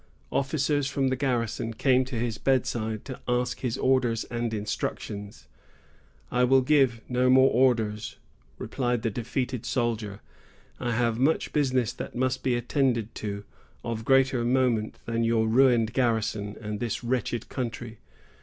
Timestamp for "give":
6.61-7.01